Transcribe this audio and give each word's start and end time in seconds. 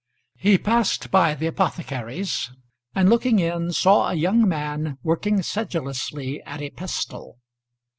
He 0.39 0.57
passed 0.57 1.11
by 1.11 1.35
the 1.35 1.45
apothecary's, 1.45 2.49
and 2.95 3.07
looking 3.07 3.37
in 3.37 3.71
saw 3.71 4.09
a 4.09 4.15
young 4.15 4.49
man 4.49 4.97
working 5.03 5.43
sedulously 5.43 6.41
at 6.41 6.59
a 6.59 6.71
pestle. 6.71 7.37